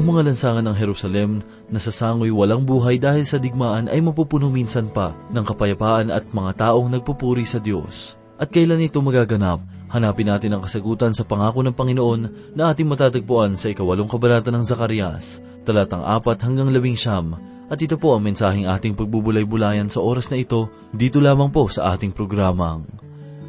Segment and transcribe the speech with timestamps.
[0.00, 4.88] Ang mga lansangan ng Jerusalem na sasangoy walang buhay dahil sa digmaan ay mapupuno minsan
[4.88, 8.16] pa ng kapayapaan at mga taong nagpupuri sa Diyos.
[8.40, 9.60] At kailan ito magaganap?
[9.92, 14.64] Hanapin natin ang kasagutan sa pangako ng Panginoon na ating matatagpuan sa ikawalong kabanata ng
[14.64, 17.36] Zakarias, talatang apat hanggang labing siyam.
[17.68, 21.92] At ito po ang mensaheng ating pagbubulay-bulayan sa oras na ito, dito lamang po sa
[21.92, 22.88] ating programang,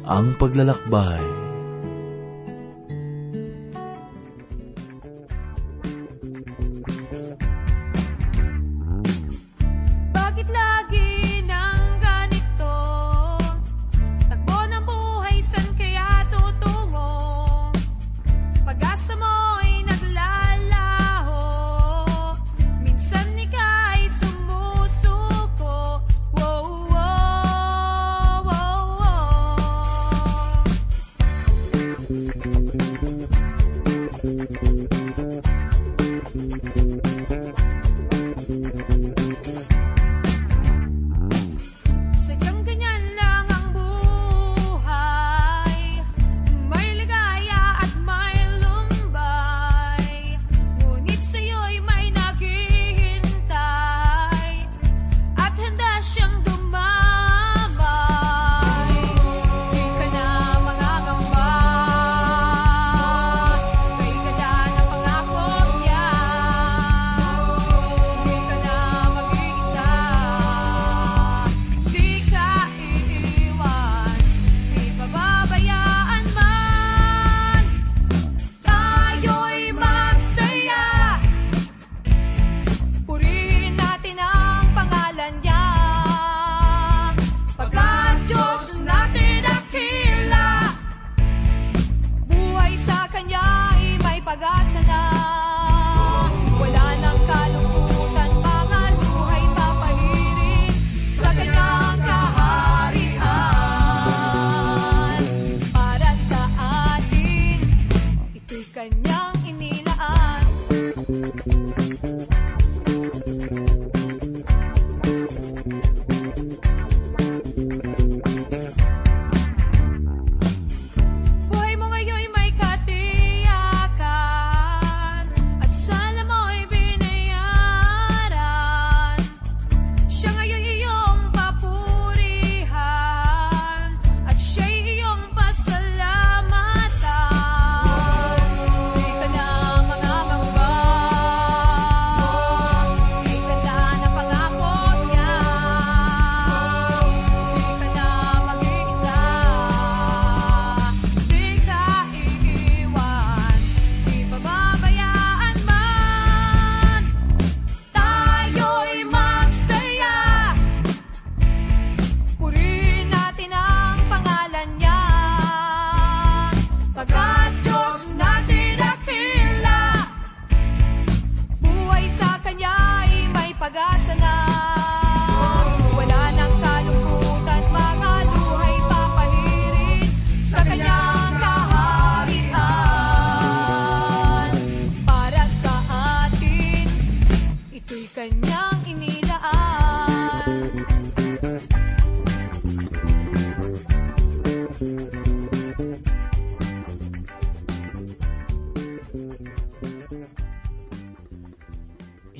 [0.04, 1.41] Ang Paglalakbay.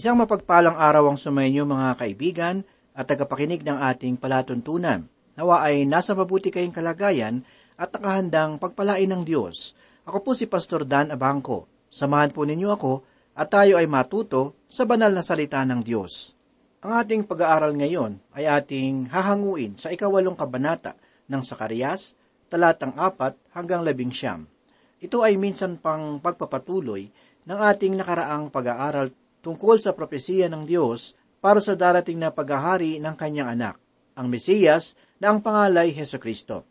[0.02, 5.06] Isang mapagpalang araw ang sumainyo mga kaibigan at tagapakinig ng ating palatuntunan.
[5.38, 7.46] Nawa ay nasa mabuti kayong kalagayan
[7.78, 9.78] at nakahandang pagpalain ng Diyos.
[10.02, 11.70] Ako po si Pastor Dan Abangco.
[11.86, 13.06] Samahan po ninyo ako
[13.38, 16.34] at tayo ay matuto sa banal na salita ng Diyos.
[16.82, 20.98] Ang ating pag-aaral ngayon ay ating hahanguin sa ikawalong kabanata
[21.30, 22.18] ng Sakarias,
[22.50, 24.50] talatang apat hanggang labing siyam.
[24.98, 27.06] Ito ay minsan pang pagpapatuloy
[27.46, 33.14] ng ating nakaraang pag-aaral tungkol sa propesiya ng Diyos para sa darating na paghahari ng
[33.18, 33.76] kanyang anak,
[34.14, 36.62] ang Mesiyas na ang pangalay Heso Kristo.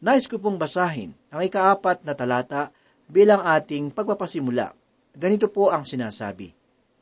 [0.00, 2.72] Nais ko pong basahin ang ikaapat na talata
[3.08, 4.72] bilang ating pagpapasimula.
[5.16, 6.52] Ganito po ang sinasabi.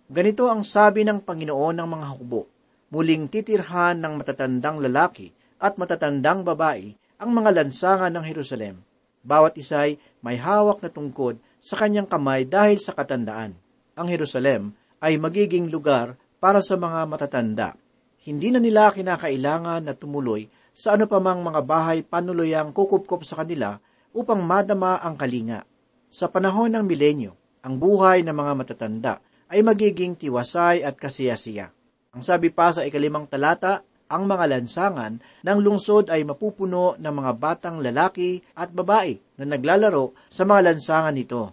[0.06, 2.46] Ganito ang sabi ng Panginoon ng mga hukbo.
[2.94, 8.78] Muling titirhan ng matatandang lalaki at matatandang babae ang mga lansangan ng Jerusalem.
[9.25, 13.56] Bawat isa'y may hawak na tungkod sa kanyang kamay dahil sa katandaan.
[13.96, 17.77] Ang Jerusalem ay magiging lugar para sa mga matatanda.
[18.25, 23.45] Hindi na nila kinakailangan na tumuloy sa ano pa mang mga bahay panuluyang kukupkop sa
[23.45, 23.77] kanila
[24.17, 25.69] upang madama ang kalinga.
[26.09, 29.15] Sa panahon ng milenyo, ang buhay ng mga matatanda
[29.53, 31.69] ay magiging tiwasay at kasiyasiya.
[32.17, 37.33] Ang sabi pa sa ikalimang talata, ang mga lansangan ng lungsod ay mapupuno ng mga
[37.37, 41.53] batang lalaki at babae na naglalaro sa mga lansangan nito.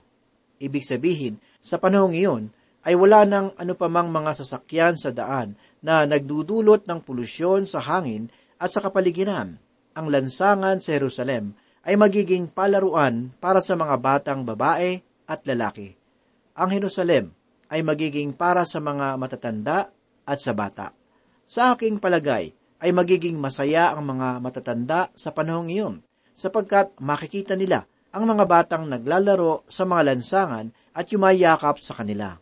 [0.61, 5.53] Ibig sabihin, sa panahong iyon, ay wala nang anupamang mga sasakyan sa daan
[5.85, 9.57] na nagdudulot ng polusyon sa hangin at sa kapaligiran.
[9.93, 11.53] Ang lansangan sa Jerusalem
[11.85, 15.93] ay magiging palaruan para sa mga batang babae at lalaki.
[16.57, 17.33] Ang Jerusalem
[17.71, 19.89] ay magiging para sa mga matatanda
[20.25, 20.93] at sa bata.
[21.47, 25.95] Sa aking palagay, ay magiging masaya ang mga matatanda sa panahong iyon,
[26.33, 32.41] sapagkat makikita nila ang mga batang naglalaro sa mga lansangan at yumayakap sa kanila.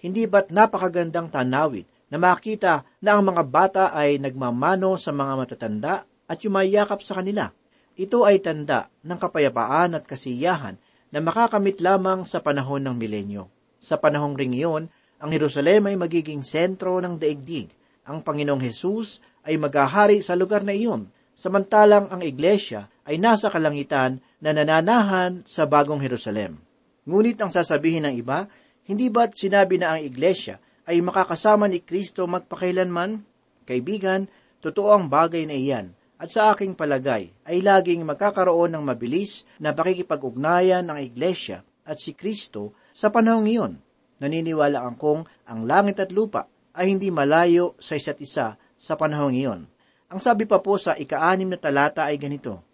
[0.00, 5.94] Hindi ba't napakagandang tanawin na makita na ang mga bata ay nagmamano sa mga matatanda
[6.06, 7.48] at yumayakap sa kanila?
[7.96, 10.76] Ito ay tanda ng kapayapaan at kasiyahan
[11.08, 13.48] na makakamit lamang sa panahon ng milenyo.
[13.80, 17.72] Sa panahong ring iyon, ang Jerusalem ay magiging sentro ng daigdig.
[18.04, 24.20] Ang Panginoong Hesus ay maghahari sa lugar na iyon, samantalang ang iglesia ay nasa kalangitan
[24.44, 26.60] na nananahan sa bagong Jerusalem.
[27.06, 28.50] Ngunit ang sasabihin ng iba,
[28.86, 33.22] hindi ba't sinabi na ang iglesia ay makakasama ni Kristo magpakailanman?
[33.66, 34.30] Kaibigan,
[34.62, 39.76] totoo ang bagay na iyan at sa aking palagay ay laging magkakaroon ng mabilis na
[39.76, 43.72] pakikipag-ugnayan ng Iglesia at si Kristo sa panahong iyon.
[44.16, 49.60] Naniniwala akong ang langit at lupa ay hindi malayo sa isa't isa sa panahong iyon.
[50.08, 52.64] Ang sabi pa po sa ikaanim na talata ay ganito,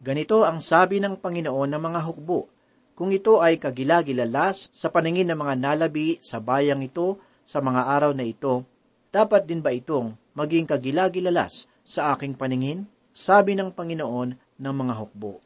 [0.00, 2.48] Ganito ang sabi ng Panginoon ng mga hukbo,
[3.00, 7.16] kung ito ay kagilagilalas sa paningin ng mga nalabi sa bayang ito
[7.48, 8.68] sa mga araw na ito,
[9.08, 12.84] dapat din ba itong maging kagilagilalas sa aking paningin,
[13.16, 15.40] sabi ng Panginoon ng mga hukbo.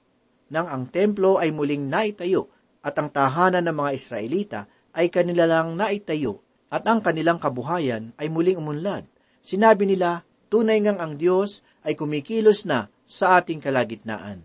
[0.50, 2.50] Nang ang templo ay muling naitayo
[2.82, 4.60] at ang tahanan ng mga Israelita
[4.90, 6.42] ay kanila lang naitayo
[6.74, 9.06] at ang kanilang kabuhayan ay muling umunlad,
[9.46, 14.42] sinabi nila, tunay ngang ang Diyos ay kumikilos na sa ating kalagitnaan.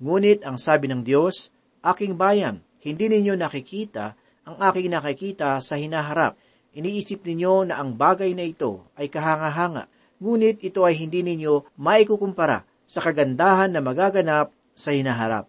[0.00, 1.52] Ngunit ang sabi ng Diyos,
[1.86, 6.38] aking bayan, hindi ninyo nakikita ang aking nakikita sa hinaharap.
[6.76, 9.90] Iniisip ninyo na ang bagay na ito ay kahanga-hanga
[10.20, 15.48] ngunit ito ay hindi ninyo maikukumpara sa kagandahan na magaganap sa hinaharap.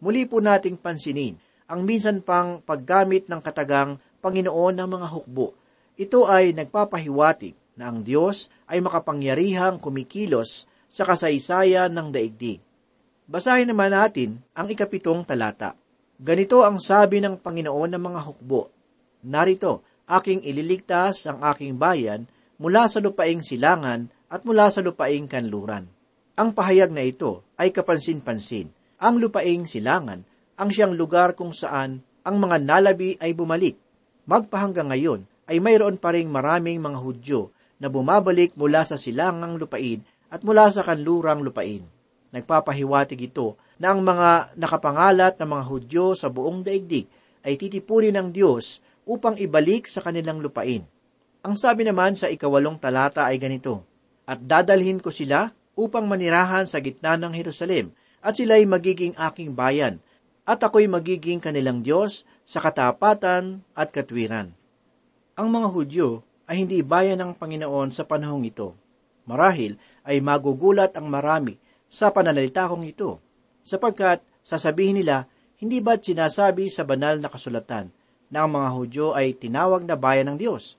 [0.00, 1.36] Muli po nating pansinin
[1.66, 5.54] ang minsan pang paggamit ng katagang Panginoon ng mga hukbo.
[5.96, 12.65] Ito ay nagpapahiwatig na ang Diyos ay makapangyarihang kumikilos sa kasaysayan ng daigdig.
[13.26, 15.74] Basahin naman natin ang ikapitong talata.
[16.14, 18.70] Ganito ang sabi ng Panginoon ng mga hukbo.
[19.26, 22.30] Narito, aking ililigtas ang aking bayan
[22.62, 25.90] mula sa lupaing silangan at mula sa lupaing kanluran.
[26.38, 28.70] Ang pahayag na ito ay kapansin-pansin.
[29.02, 30.22] Ang lupaing silangan
[30.54, 33.74] ang siyang lugar kung saan ang mga nalabi ay bumalik.
[34.30, 37.50] Magpahanggang ngayon ay mayroon pa ring maraming mga Hudyo
[37.82, 39.98] na bumabalik mula sa silangang lupain
[40.30, 41.95] at mula sa kanlurang lupain.
[42.36, 47.08] Nagpapahiwatig ito na ang mga nakapangalat na mga Hudyo sa buong daigdig
[47.40, 50.84] ay titipunin ng Diyos upang ibalik sa kanilang lupain.
[51.40, 53.88] Ang sabi naman sa ikawalong talata ay ganito,
[54.28, 55.48] At dadalhin ko sila
[55.80, 59.96] upang manirahan sa gitna ng Jerusalem, at sila'y magiging aking bayan,
[60.44, 64.52] at ako'y magiging kanilang Diyos sa katapatan at katwiran.
[65.40, 66.08] Ang mga Hudyo
[66.44, 68.76] ay hindi bayan ng Panginoon sa panahong ito.
[69.24, 71.56] Marahil ay magugulat ang marami
[71.96, 73.24] sa pananalita kong ito,
[73.64, 75.24] sapagkat sasabihin nila,
[75.56, 77.88] hindi ba't sinasabi sa banal na kasulatan
[78.28, 80.76] na ang mga Hudyo ay tinawag na bayan ng Diyos?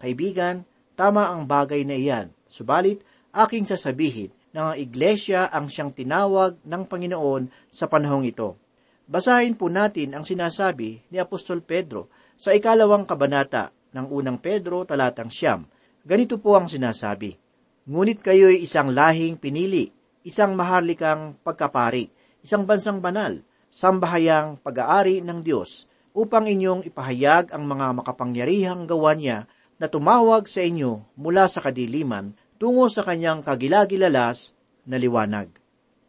[0.00, 0.64] Kaibigan,
[0.96, 2.32] tama ang bagay na iyan.
[2.48, 3.04] Subalit,
[3.36, 8.56] aking sasabihin na ang iglesia ang siyang tinawag ng Panginoon sa panahong ito.
[9.04, 12.08] Basahin po natin ang sinasabi ni Apostol Pedro
[12.40, 15.68] sa ikalawang kabanata ng unang Pedro talatang siyam.
[16.00, 17.36] Ganito po ang sinasabi,
[17.84, 19.92] Ngunit kayo'y isang lahing pinili,
[20.24, 22.08] isang maharlikang pagkapari,
[22.40, 25.84] isang bansang banal, sambahayang pag-aari ng Diyos,
[26.16, 29.44] upang inyong ipahayag ang mga makapangyarihang gawa niya
[29.76, 34.56] na tumawag sa inyo mula sa kadiliman tungo sa kanyang kagilagilalas
[34.88, 35.52] na liwanag.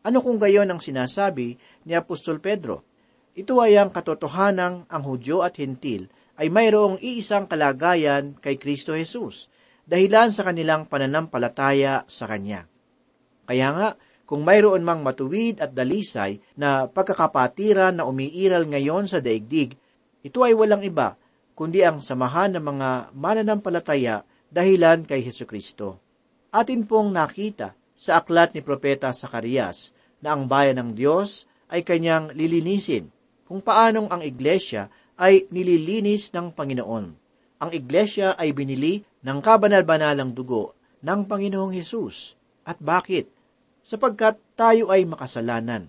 [0.06, 2.86] Ano kung gayon ang sinasabi ni Apostol Pedro?
[3.36, 6.08] Ito ay ang katotohanang ang Hudyo at Hintil
[6.38, 9.52] ay mayroong iisang kalagayan kay Kristo Jesus,
[9.90, 12.75] dahilan sa kanilang pananampalataya sa Kanya.
[13.46, 13.90] Kaya nga,
[14.26, 19.78] kung mayroon mang matuwid at dalisay na pagkakapatiran na umiiral ngayon sa daigdig,
[20.26, 21.14] ito ay walang iba
[21.54, 26.02] kundi ang samahan ng mga mananampalataya dahilan kay Heso Kristo.
[26.50, 32.34] Atin pong nakita sa aklat ni Propeta Sakarias na ang bayan ng Diyos ay kanyang
[32.34, 33.14] lilinisin
[33.46, 37.06] kung paanong ang iglesia ay nililinis ng Panginoon.
[37.56, 42.36] ang iglesia ay binili ng kabanal-banalang dugo ng Panginoong Hesus.
[42.68, 43.32] At bakit?
[43.86, 45.86] Sapagkat tayo ay makasalanan.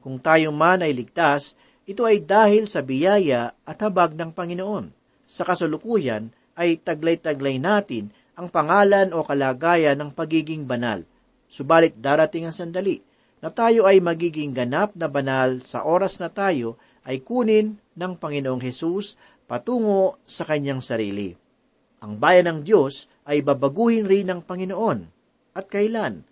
[0.00, 1.52] Kung tayo man ay ligtas,
[1.84, 4.88] ito ay dahil sa biyaya at habag ng Panginoon.
[5.28, 8.08] Sa kasulukuyan ay taglay-taglay natin
[8.40, 11.04] ang pangalan o kalagayan ng pagiging banal.
[11.44, 13.04] Subalit darating ang sandali
[13.44, 18.64] na tayo ay magiging ganap na banal sa oras na tayo ay kunin ng Panginoong
[18.64, 21.36] Hesus patungo sa kanyang sarili.
[22.00, 24.98] Ang bayan ng Diyos ay babaguhin rin ng Panginoon.
[25.52, 26.24] At kailan?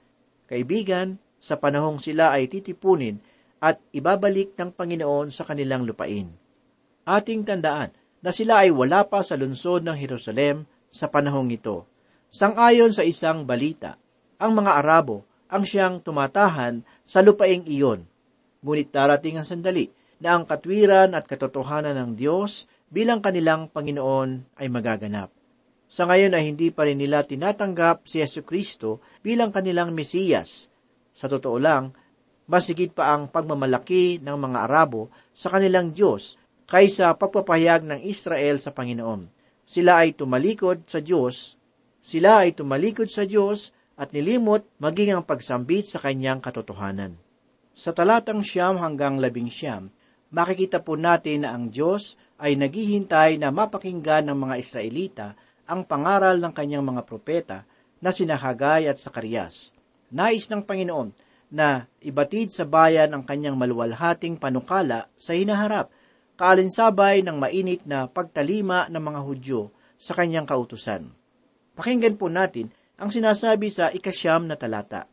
[0.45, 3.21] Kaibigan, sa panahong sila ay titipunin
[3.61, 6.33] at ibabalik ng Panginoon sa kanilang lupain.
[7.05, 7.93] Ating tandaan
[8.25, 11.85] na sila ay wala pa sa lungsod ng Jerusalem sa panahong ito.
[12.33, 14.01] Sangayon sa isang balita,
[14.41, 18.09] ang mga Arabo ang siyang tumatahan sa lupaing iyon.
[18.65, 24.67] Ngunit darating ang sandali na ang katwiran at katotohanan ng Diyos bilang kanilang Panginoon ay
[24.73, 25.29] magaganap.
[25.89, 30.67] Sa ngayon ay hindi pa rin nila tinatanggap si Yesu Kristo bilang kanilang Mesiyas.
[31.15, 31.95] Sa totoo lang,
[32.45, 36.37] mas higit pa ang pagmamalaki ng mga Arabo sa kanilang Diyos
[36.69, 39.29] kaysa pagpapahayag ng Israel sa Panginoon.
[39.65, 41.57] Sila ay tumalikod sa Diyos,
[42.05, 47.17] sila ay tumalikod sa Diyos at nilimot maging ang pagsambit sa kanyang katotohanan.
[47.73, 49.89] Sa talatang siyam hanggang labing siyam,
[50.35, 55.27] makikita po natin na ang Diyos ay naghihintay na mapakinggan ng mga Israelita
[55.65, 57.59] ang pangaral ng kanyang mga propeta
[58.05, 59.73] na sinahagay at Sakarias.
[60.13, 61.11] Nais ng Panginoon
[61.55, 65.89] na ibatid sa bayan ang kanyang maluwalhating panukala sa hinaharap,
[66.35, 69.61] kaalinsabay ng mainit na pagtalima ng mga Hudyo
[69.97, 71.09] sa kanyang kautusan.
[71.75, 72.69] Pakinggan po natin
[72.99, 75.07] ang sinasabi sa ikasyam na talata.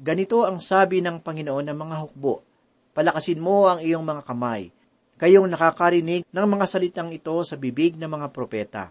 [0.00, 2.44] Ganito ang sabi ng Panginoon ng mga hukbo,
[2.90, 4.74] Palakasin mo ang iyong mga kamay,
[5.20, 8.90] kayong nakakarinig ng mga salitang ito sa bibig ng mga propeta.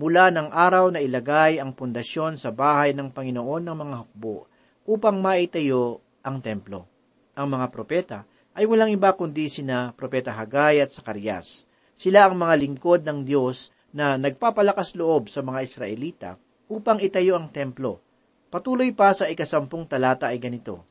[0.00, 4.48] Mula ng araw na ilagay ang pundasyon sa bahay ng Panginoon ng mga hukbo,
[4.88, 6.88] upang maitayo ang templo.
[7.36, 8.18] Ang mga propeta
[8.56, 11.68] ay walang iba kundi sina Propeta Hagay at Sakarias.
[11.92, 16.30] Sila ang mga lingkod ng Diyos na nagpapalakas loob sa mga Israelita
[16.72, 18.00] upang itayo ang templo.
[18.48, 20.84] Patuloy pa sa ikasampung talata ay ganito,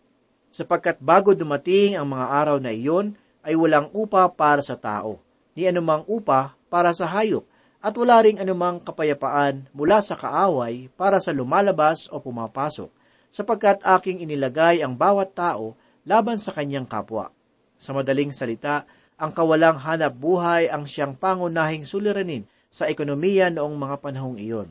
[0.51, 5.17] Sapagkat bago dumating ang mga araw na iyon, ay walang upa para sa tao,
[5.55, 7.47] ni anumang upa para sa hayop,
[7.81, 12.93] at wala ring anumang kapayapaan mula sa kaaway para sa lumalabas o pumapasok
[13.33, 15.73] sapagkat aking inilagay ang bawat tao
[16.05, 17.33] laban sa kanyang kapwa.
[17.81, 18.85] Sa madaling salita,
[19.17, 24.69] ang kawalang hanap buhay ang siyang pangunahing suliranin sa ekonomiya noong mga panahong iyon.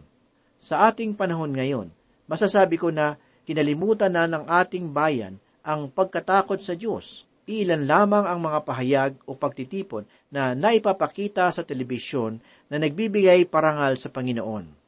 [0.61, 1.91] Sa ating panahon ngayon,
[2.31, 7.27] masasabi ko na kinalimutan na ng ating bayan ang pagkatakot sa Diyos.
[7.51, 12.39] Ilan lamang ang mga pahayag o pagtitipon na naipapakita sa telebisyon
[12.71, 14.79] na nagbibigay parangal sa Panginoon.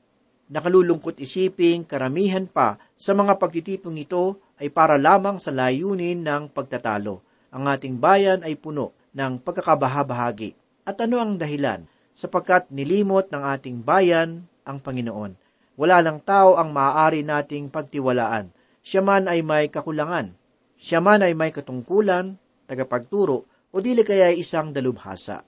[0.52, 7.18] Nakalulungkot isiping karamihan pa sa mga pagtitipong ito ay para lamang sa layunin ng pagtatalo.
[7.50, 10.54] Ang ating bayan ay puno ng pagkakabahabahagi.
[10.87, 11.84] At ano ang dahilan?
[12.14, 15.34] Sapagkat nilimot ng ating bayan ang Panginoon.
[15.75, 18.52] Wala lang tao ang maaari nating pagtiwalaan.
[18.84, 20.37] Siya man ay may kakulangan.
[20.76, 22.37] Siya man ay may katungkulan,
[22.68, 25.40] tagapagturo, o dili kaya ay isang dalubhasa.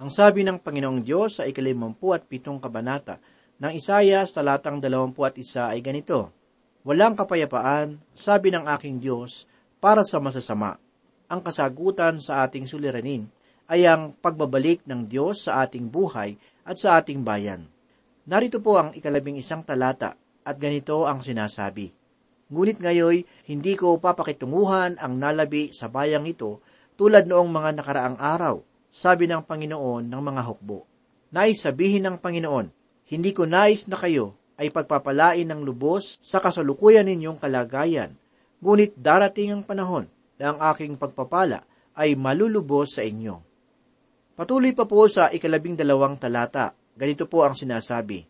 [0.00, 3.20] Ang sabi ng Panginoong Diyos sa ikalimampu at pitong kabanata
[3.60, 5.12] ng Isayas talatang 21
[5.72, 6.32] ay ganito,
[6.86, 9.44] Walang kapayapaan, sabi ng aking Diyos,
[9.82, 10.78] para sa masasama.
[11.26, 13.26] Ang kasagutan sa ating suliranin
[13.66, 17.66] ay ang pagbabalik ng Diyos sa ating buhay at sa ating bayan.
[18.30, 20.14] Narito po ang ikalabing isang talata
[20.46, 21.90] at ganito ang sinasabi.
[22.46, 26.62] Ngunit ngayoy, hindi ko papakitunguhan ang nalabi sa bayang ito
[26.96, 30.88] tulad noong mga nakaraang araw, sabi ng Panginoon ng mga hukbo.
[31.28, 32.72] Nais sabihin ng Panginoon,
[33.12, 38.16] hindi ko nais na kayo ay pagpapalain ng lubos sa kasalukuyan ninyong kalagayan,
[38.64, 40.08] ngunit darating ang panahon
[40.40, 41.62] na ang aking pagpapala
[41.92, 43.44] ay malulubos sa inyo.
[44.36, 48.24] Patuloy pa po sa ikalabing dalawang talata, ganito po ang sinasabi,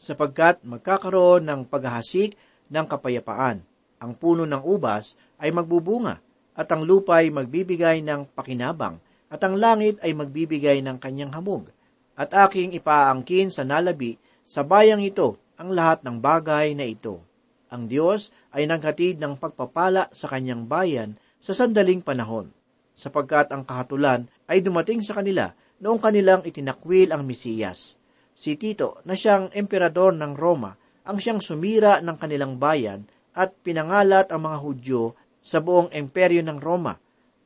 [0.00, 2.36] sapagkat magkakaroon ng paghahasik
[2.72, 3.60] ng kapayapaan,
[4.00, 6.20] ang puno ng ubas ay magbubunga,
[6.52, 9.00] at ang lupa ay magbibigay ng pakinabang,
[9.32, 11.72] at ang langit ay magbibigay ng kanyang hamog,
[12.12, 17.24] at aking ipaangkin sa nalabi sa bayang ito ang lahat ng bagay na ito.
[17.72, 22.52] Ang Diyos ay naghatid ng pagpapala sa kanyang bayan sa sandaling panahon,
[22.92, 25.48] sapagkat ang kahatulan ay dumating sa kanila
[25.80, 27.96] noong kanilang itinakwil ang Mesiyas.
[28.36, 34.28] Si Tito, na siyang emperador ng Roma, ang siyang sumira ng kanilang bayan at pinangalat
[34.30, 35.02] ang mga Hudyo
[35.42, 36.94] sa buong emperyo ng Roma.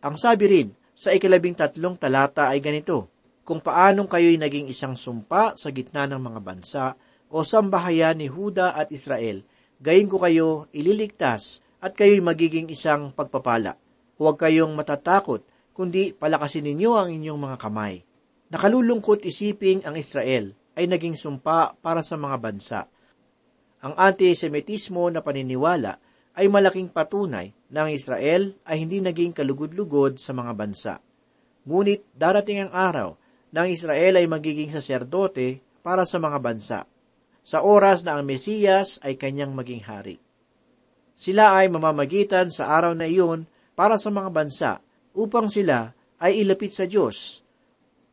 [0.05, 3.11] Ang sabi rin sa ikalabing tatlong talata ay ganito,
[3.47, 6.85] kung paanong kayo'y naging isang sumpa sa gitna ng mga bansa
[7.33, 9.43] o sambahayan ni Huda at Israel,
[9.81, 13.79] gayon ko kayo ililigtas at kayo'y magiging isang pagpapala.
[14.17, 15.45] Huwag kayong matatakot,
[15.77, 18.03] kundi palakasin ninyo ang inyong mga kamay.
[18.49, 22.81] Nakalulungkot isiping ang Israel ay naging sumpa para sa mga bansa.
[23.85, 26.01] Ang antisemitismo na paniniwala
[26.37, 30.95] ay malaking patunay na ang Israel ay hindi naging kalugod-lugod sa mga bansa.
[31.65, 33.09] Ngunit darating ang araw
[33.51, 36.79] na ang Israel ay magiging saserdote para sa mga bansa,
[37.41, 40.21] sa oras na ang Mesiyas ay kanyang maging hari.
[41.17, 44.71] Sila ay mamamagitan sa araw na iyon para sa mga bansa
[45.17, 47.41] upang sila ay ilapit sa Diyos.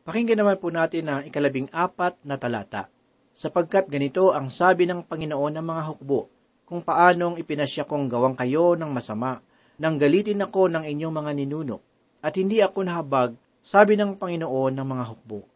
[0.08, 2.88] Pakinggan naman po natin ang ikalabing apat na talata.
[3.34, 6.30] Sapagkat ganito ang sabi ng Panginoon ng mga hukbo,
[6.74, 9.38] kung paanong ipinasya kong gawang kayo ng masama,
[9.78, 11.78] nang galitin ako ng inyong mga ninuno,
[12.18, 15.46] at hindi ako nahabag, sabi ng Panginoon ng mga hukbo.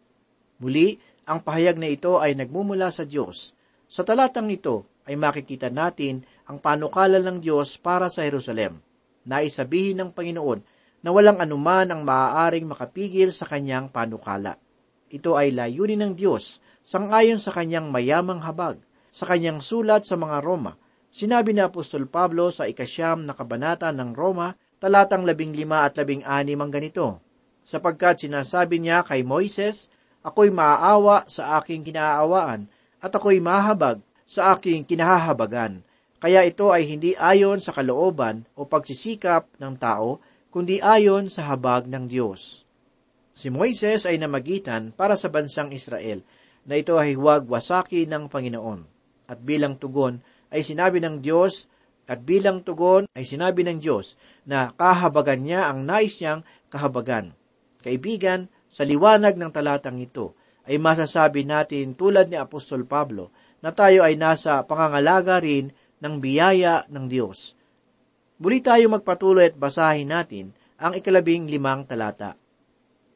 [0.62, 0.94] Muli,
[1.26, 3.50] ang pahayag na ito ay nagmumula sa Diyos.
[3.90, 8.78] Sa talatang ito ay makikita natin ang panukala ng Diyos para sa Jerusalem.
[9.26, 10.62] Naisabihin ng Panginoon
[11.02, 14.54] na walang anuman ang maaaring makapigil sa kanyang panukala.
[15.10, 18.78] Ito ay layunin ng Diyos sangayon sa kanyang mayamang habag,
[19.10, 24.12] sa kanyang sulat sa mga Roma, Sinabi ni Apostol Pablo sa ikasyam na kabanata ng
[24.12, 27.18] Roma, talatang labing lima at labing anim ang ganito,
[27.64, 29.90] sapagkat sinasabi niya kay Moises,
[30.22, 32.68] ako'y maaawa sa aking kinaawaan,
[33.00, 35.80] at ako'y mahabag sa aking kinahahabagan.
[36.18, 40.18] Kaya ito ay hindi ayon sa kalooban o pagsisikap ng tao,
[40.50, 42.66] kundi ayon sa habag ng Diyos.
[43.38, 46.26] Si Moises ay namagitan para sa bansang Israel
[46.66, 48.82] na ito ay huwag wasaki ng Panginoon.
[49.30, 50.18] At bilang tugon,
[50.49, 51.69] ay sinabi ng Diyos
[52.09, 54.17] at bilang tugon ay sinabi ng Diyos
[54.49, 56.40] na kahabagan niya ang nais niyang
[56.73, 57.37] kahabagan.
[57.85, 60.37] Kaibigan, sa liwanag ng talatang ito
[60.69, 63.32] ay masasabi natin tulad ni Apostol Pablo
[63.65, 67.56] na tayo ay nasa pangangalaga rin ng biyaya ng Diyos.
[68.39, 72.39] Muli tayo magpatuloy at basahin natin ang ikalabing limang talata.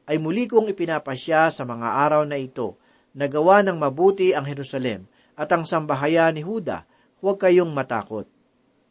[0.03, 2.75] Ay muli kong ipinapasya sa mga araw na ito
[3.15, 5.07] na gawa ng mabuti ang Jerusalem
[5.39, 6.83] at ang sambahayan ni Huda
[7.23, 8.27] huwag kayong matakot.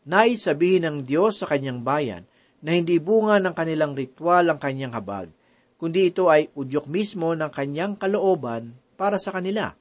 [0.07, 2.23] Nais sabihin ng Diyos sa kanyang bayan
[2.63, 5.29] na hindi bunga ng kanilang ritual ang kanyang habag,
[5.75, 9.75] kundi ito ay udyok mismo ng kanyang kalooban para sa kanila.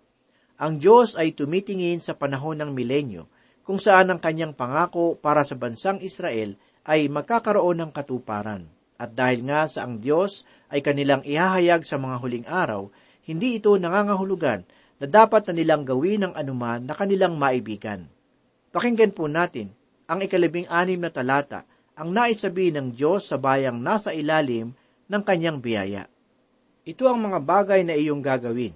[0.61, 3.25] Ang Diyos ay tumitingin sa panahon ng milenyo,
[3.65, 8.67] kung saan ang kanyang pangako para sa bansang Israel ay magkakaroon ng katuparan.
[9.01, 12.93] At dahil nga sa ang Diyos ay kanilang ihahayag sa mga huling araw,
[13.25, 14.67] hindi ito nangangahulugan
[15.01, 18.05] na dapat na nilang gawin ang anuman na kanilang maibigan.
[18.71, 19.75] Pakinggan po natin
[20.07, 21.67] ang ikalabing anim na talata,
[21.99, 24.71] ang naisabi ng Diyos sa bayang nasa ilalim
[25.11, 26.07] ng kanyang biyaya.
[26.87, 28.71] Ito ang mga bagay na iyong gagawin.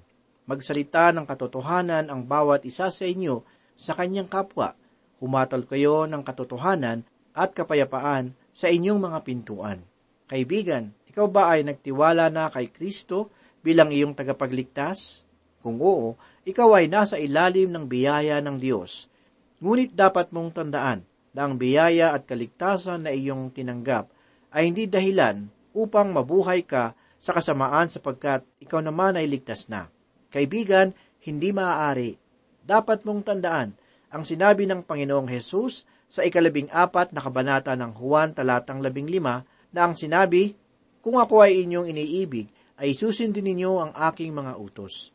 [0.51, 3.47] Magsalita ng katotohanan ang bawat isa sa inyo
[3.79, 4.75] sa kanyang kapwa.
[5.23, 9.79] Humatol kayo ng katotohanan at kapayapaan sa inyong mga pintuan.
[10.27, 13.31] Kaibigan, ikaw ba ay nagtiwala na kay Kristo
[13.63, 15.23] bilang iyong tagapagligtas?
[15.63, 19.14] Kung oo, ikaw ay nasa ilalim ng biyaya ng Diyos
[19.63, 24.11] Ngunit dapat mong tandaan na ang biyaya at kaligtasan na iyong tinanggap
[24.55, 29.91] ay hindi dahilan upang mabuhay ka sa kasamaan sapagkat ikaw naman ay ligtas na.
[30.31, 30.95] Kaibigan,
[31.27, 32.15] hindi maaari.
[32.63, 33.75] Dapat mong tandaan
[34.15, 39.43] ang sinabi ng Panginoong Hesus sa ikalabing apat na kabanata ng Juan talatang labing lima
[39.75, 40.55] na ang sinabi,
[41.03, 42.47] Kung ako ay inyong iniibig,
[42.79, 45.11] ay susundin ninyo ang aking mga utos.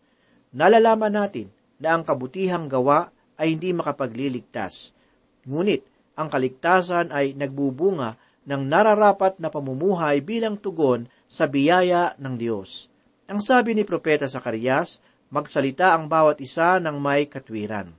[0.51, 1.47] Nalalaman natin
[1.79, 4.91] na ang kabutihang gawa ay hindi makapagliligtas.
[5.47, 5.87] Ngunit
[6.19, 12.91] ang kaligtasan ay nagbubunga ng nararapat na pamumuhay bilang tugon sa biyaya ng Diyos.
[13.31, 14.99] Ang sabi ni Propeta Sakarias,
[15.31, 17.95] magsalita ang bawat isa ng may katwiran.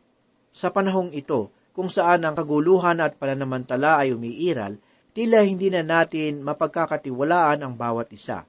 [0.50, 4.76] Sa panahong ito, kung saan ang kaguluhan at pananamantala ay umiiral,
[5.14, 8.44] tila hindi na natin mapagkakatiwalaan ang bawat isa.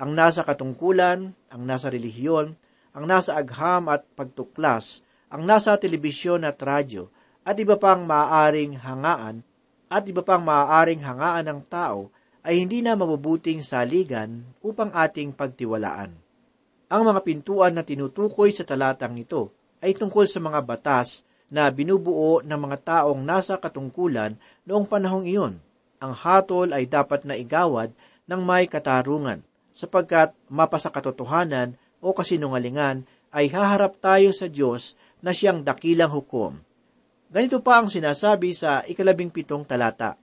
[0.00, 2.54] Ang nasa katungkulan, ang nasa relihiyon,
[2.94, 7.06] ang nasa agham at pagtuklas ang nasa telebisyon at radyo
[7.46, 9.46] at iba pang maaaring hangaan
[9.86, 12.10] at iba pang maaaring hangaan ng tao
[12.42, 16.12] ay hindi na mabubuting saligan upang ating pagtiwalaan.
[16.90, 22.42] Ang mga pintuan na tinutukoy sa talatang ito ay tungkol sa mga batas na binubuo
[22.42, 24.34] ng mga taong nasa katungkulan
[24.66, 25.54] noong panahong iyon.
[26.00, 27.92] Ang hatol ay dapat na igawad
[28.24, 29.42] ng may katarungan,
[29.74, 36.58] sapagkat mapasa katotohanan o kasinungalingan ay haharap tayo sa Diyos na siyang dakilang hukom.
[37.30, 40.18] Ganito pa ang sinasabi sa ikalabing pitong talata.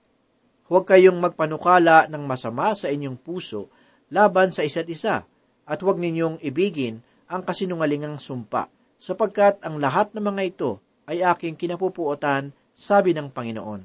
[0.68, 3.72] Huwag kayong magpanukala ng masama sa inyong puso
[4.12, 5.24] laban sa isa't isa,
[5.68, 10.70] at huwag ninyong ibigin ang kasinungalingang sumpa, sapagkat ang lahat ng mga ito
[11.08, 13.82] ay aking kinapupuotan, sabi ng Panginoon.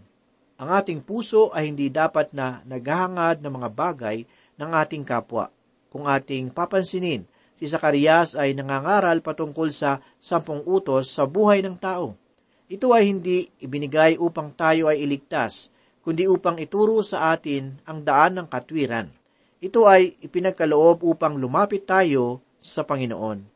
[0.59, 4.17] Ang ating puso ay hindi dapat na naghahangad ng mga bagay
[4.55, 5.49] ng ating kapwa.
[5.89, 7.25] Kung ating papansinin,
[7.63, 12.11] si Zacarias ay nangangaral patungkol sa sampung utos sa buhay ng tao.
[12.67, 15.71] Ito ay hindi ibinigay upang tayo ay iligtas,
[16.03, 19.07] kundi upang ituro sa atin ang daan ng katwiran.
[19.63, 23.47] Ito ay ipinagkaloob upang lumapit tayo sa Panginoon.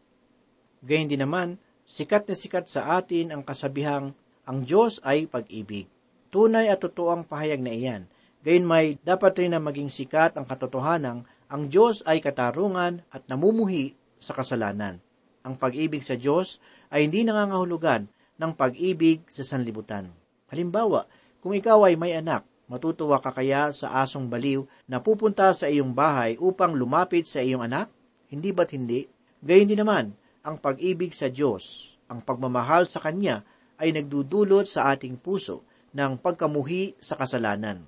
[0.87, 4.15] Gayun din naman, sikat na sikat sa atin ang kasabihang
[4.47, 5.91] ang Diyos ay pag-ibig.
[6.31, 8.07] Tunay at totoo ang pahayag na iyan.
[8.39, 13.95] Gayun may dapat rin na maging sikat ang katotohanang ang Diyos ay katarungan at namumuhi
[14.19, 14.99] sa kasalanan.
[15.47, 16.59] Ang pag-ibig sa Diyos
[16.91, 20.11] ay hindi nangangahulugan ng pag-ibig sa sanlibutan.
[20.51, 21.07] Halimbawa,
[21.39, 25.95] kung ikaw ay may anak, matutuwa ka kaya sa asong baliw na pupunta sa iyong
[25.95, 27.87] bahay upang lumapit sa iyong anak?
[28.27, 29.07] Hindi ba't hindi?
[29.39, 30.11] Gayun din naman,
[30.43, 33.47] ang pag-ibig sa Diyos, ang pagmamahal sa Kanya
[33.79, 35.63] ay nagdudulot sa ating puso
[35.95, 37.87] ng pagkamuhi sa kasalanan.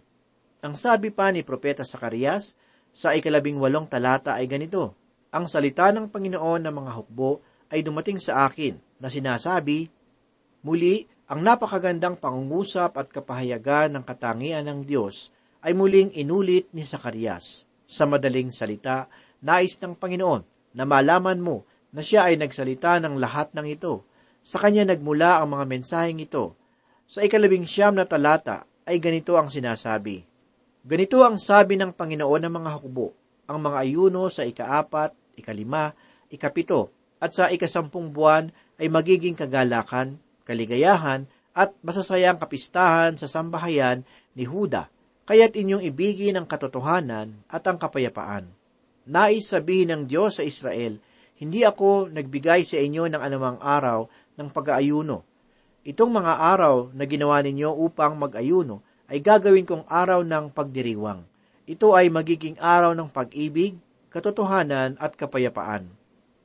[0.63, 2.55] Ang sabi pa ni Propeta Sakarias
[2.99, 4.91] sa ikalabing walong talata ay ganito,
[5.31, 7.39] Ang salita ng Panginoon ng mga hukbo
[7.71, 9.87] ay dumating sa akin na sinasabi,
[10.67, 15.31] Muli, ang napakagandang pangungusap at kapahayagan ng katangian ng Diyos
[15.63, 17.63] ay muling inulit ni Sakarias.
[17.87, 19.07] Sa madaling salita,
[19.39, 21.63] nais ng Panginoon na malaman mo
[21.95, 24.03] na siya ay nagsalita ng lahat ng ito.
[24.43, 26.51] Sa kanya nagmula ang mga mensaheng ito.
[27.07, 30.28] Sa ikalabing siyam na talata ay ganito ang sinasabi.
[30.89, 33.13] Ganito ang sabi ng Panginoon ng mga hukbo,
[33.45, 35.93] ang mga ayuno sa ikaapat, ikalima,
[36.33, 36.89] ikapito,
[37.21, 38.49] at sa ikasampung buwan
[38.81, 40.17] ay magiging kagalakan,
[40.49, 44.01] kaligayahan, at masasayang kapistahan sa sambahayan
[44.33, 44.89] ni Huda,
[45.29, 48.49] kaya't inyong ibigin ang katotohanan at ang kapayapaan.
[49.05, 50.97] Nais sabihin ng Diyos sa Israel,
[51.37, 54.09] hindi ako nagbigay sa inyo ng anumang araw
[54.41, 55.21] ng pag-aayuno.
[55.85, 61.25] Itong mga araw na ginawa ninyo upang mag-ayuno ay gagawin kong araw ng pagdiriwang.
[61.65, 63.77] Ito ay magiging araw ng pag-ibig,
[64.13, 65.89] katotohanan at kapayapaan.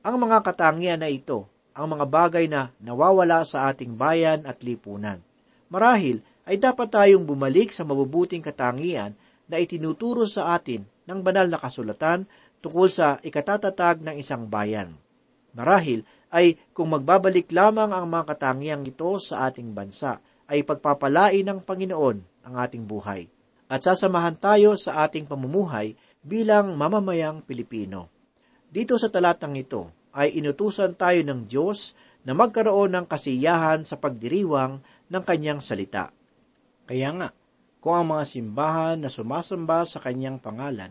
[0.05, 5.21] Ang mga katangian na ito, ang mga bagay na nawawala sa ating bayan at lipunan.
[5.69, 9.17] Marahil ay dapat tayong bumalik sa mabubuting katangian
[9.49, 12.25] na itinuturo sa atin ng banal na kasulatan
[12.61, 14.93] tungkol sa ikatatatag ng isang bayan.
[15.53, 21.59] Marahil ay kung magbabalik lamang ang mga katangiang ito sa ating bansa, ay pagpapalain ng
[21.61, 23.25] Panginoon ang ating buhay.
[23.65, 28.09] At sasamahan tayo sa ating pamumuhay bilang mamamayang Pilipino.
[28.69, 34.81] Dito sa talatang ito ay inutusan tayo ng Diyos na magkaroon ng kasiyahan sa pagdiriwang
[35.09, 36.09] ng kanyang salita.
[36.85, 37.29] Kaya nga,
[37.81, 40.89] kung ang mga simbahan na sumasamba sa kanyang pangalan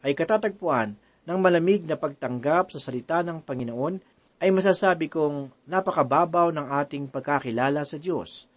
[0.00, 0.96] ay katatagpuan
[1.28, 4.00] ng malamig na pagtanggap sa salita ng Panginoon,
[4.42, 8.50] ay masasabi kong napakababaw ng ating pagkakilala sa Diyos.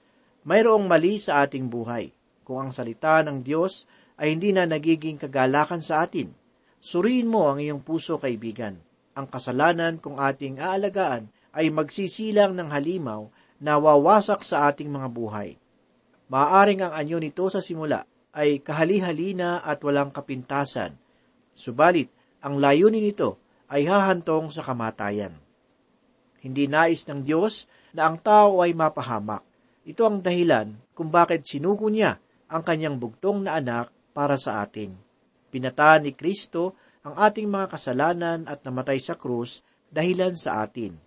[0.46, 2.14] Mayroong mali sa ating buhay
[2.46, 3.90] kung ang salita ng Diyos
[4.22, 6.30] ay hindi na nagiging kagalakan sa atin.
[6.78, 8.78] Suriin mo ang iyong puso, kaibigan.
[9.18, 13.26] Ang kasalanan kung ating aalagaan ay magsisilang ng halimaw
[13.58, 15.58] na wawasak sa ating mga buhay.
[16.30, 18.06] Maaring ang anyo nito sa simula
[18.36, 20.94] ay kahali-halina at walang kapintasan.
[21.56, 22.12] Subalit,
[22.44, 25.34] ang layunin nito ay hahantong sa kamatayan.
[26.44, 29.42] Hindi nais ng Diyos na ang tao ay mapahamak.
[29.86, 32.18] Ito ang dahilan kung bakit sinugo niya
[32.50, 34.98] ang kanyang bugtong na anak para sa atin.
[35.54, 36.74] Pinataan ni Kristo
[37.06, 39.62] ang ating mga kasalanan at namatay sa krus
[39.94, 40.98] dahilan sa atin.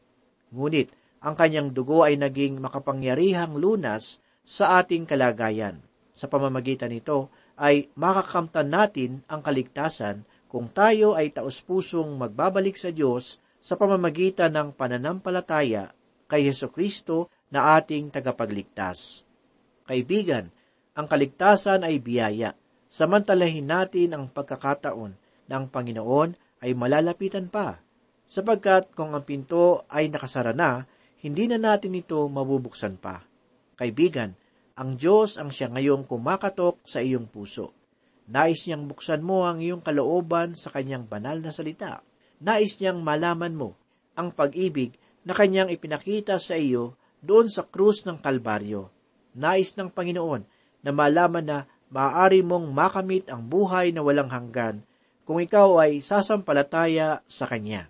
[0.55, 5.83] Ngunit, ang kanyang dugo ay naging makapangyarihang lunas sa ating kalagayan.
[6.15, 13.43] Sa pamamagitan nito ay makakamtan natin ang kaligtasan kung tayo ay taus-pusong magbabalik sa Diyos
[13.59, 15.91] sa pamamagitan ng pananampalataya
[16.31, 19.25] kay Heso Kristo na ating tagapagligtas.
[19.89, 20.53] Kaibigan,
[20.93, 22.53] ang kaligtasan ay biyaya.
[22.89, 25.13] Samantalahin natin ang pagkakataon
[25.49, 27.79] ng Panginoon ay malalapitan pa,
[28.29, 30.85] sapagkat kung ang pinto ay nakasara na,
[31.25, 33.23] hindi na natin ito mabubuksan pa.
[33.79, 34.35] Kaibigan,
[34.79, 37.75] ang Diyos ang siya ngayong kumakatok sa iyong puso.
[38.29, 42.05] Nais niyang buksan mo ang iyong kalooban sa kanyang banal na salita.
[42.45, 43.75] Nais niyang malaman mo
[44.19, 48.89] ang pag-ibig na kanyang ipinakita sa iyo doon sa krus ng Kalbaryo.
[49.39, 50.43] Nais ng Panginoon
[50.83, 54.83] na malaman na maaari mong makamit ang buhay na walang hanggan
[55.29, 57.87] kung ikaw ay sasampalataya sa Kanya.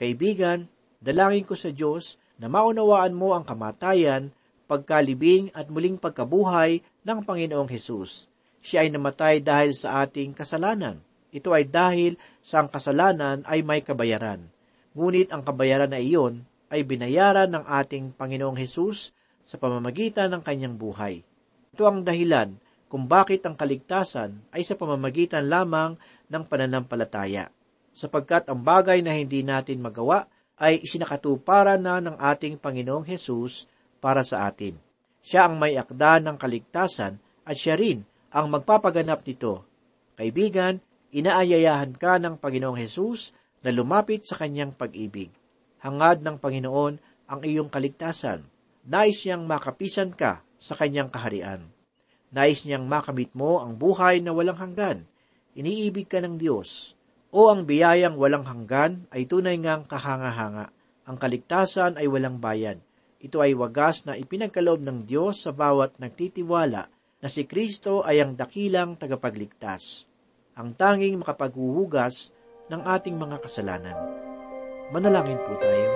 [0.00, 0.66] Kaibigan,
[0.98, 4.32] dalangin ko sa Diyos na maunawaan mo ang kamatayan,
[4.66, 11.02] pagkalibing at muling pagkabuhay ng Panginoong Hesus siya ay namatay dahil sa ating kasalanan.
[11.34, 12.14] Ito ay dahil
[12.46, 14.46] sa ang kasalanan ay may kabayaran.
[14.94, 19.12] Ngunit ang kabayaran na iyon ay binayaran ng ating Panginoong Hesus
[19.44, 21.20] sa pamamagitan ng kanyang buhay.
[21.76, 22.56] Ito ang dahilan
[22.88, 26.00] kung bakit ang kaligtasan ay sa pamamagitan lamang
[26.32, 27.52] ng pananampalataya,
[27.92, 30.24] sapagkat ang bagay na hindi natin magawa
[30.56, 33.68] ay isinakatuparan na ng ating Panginoong Hesus
[34.00, 34.76] para sa atin.
[35.20, 39.64] Siya ang may akda ng kaligtasan at siya rin ang magpapaganap nito.
[40.16, 40.80] Kaibigan,
[41.12, 45.41] inaayayahan ka ng Panginoong Hesus na lumapit sa kanyang pag-ibig.
[45.82, 46.94] Hangad ng Panginoon
[47.26, 48.46] ang iyong kaligtasan.
[48.86, 51.66] Nais niyang makapisan ka sa kanyang kaharian.
[52.30, 55.02] Nais niyang makamit mo ang buhay na walang hanggan.
[55.58, 56.94] Iniibig ka ng Diyos.
[57.34, 60.70] O ang biyayang walang hanggan ay tunay ngang kahanga-hanga.
[61.02, 62.78] Ang kaligtasan ay walang bayad.
[63.18, 66.82] Ito ay wagas na ipinagkaloob ng Diyos sa bawat nagtitiwala
[67.22, 70.06] na si Kristo ay ang dakilang tagapagligtas.
[70.58, 72.30] Ang tanging makapaghuhugas
[72.70, 73.98] ng ating mga kasalanan.
[74.92, 75.90] Manalangin po tayo.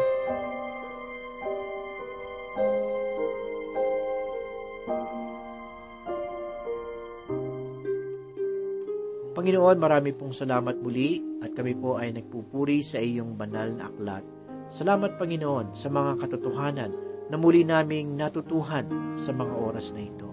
[9.37, 14.24] Panginoon, marami pong salamat muli at kami po ay nagpupuri sa iyong banal na aklat.
[14.72, 16.92] Salamat Panginoon sa mga katotohanan
[17.28, 20.32] na muli naming natutuhan sa mga oras na ito.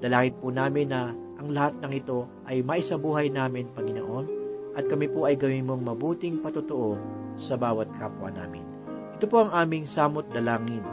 [0.00, 4.26] Dalangin po namin na ang lahat ng ito ay maisabuhay namin, Panginoon,
[4.80, 8.66] at kami po ay gawin mong mabuting patotoo sa bawat kapwa namin.
[9.16, 10.84] Ito po ang aming samot dalangin.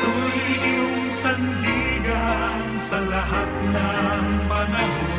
[0.00, 5.12] Ako'y iyong sandigan sa lahat ng panahon.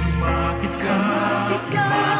[0.00, 2.19] Lumapit ka, lumapit ka.